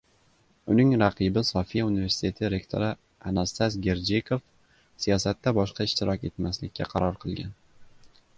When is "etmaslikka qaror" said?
6.33-7.23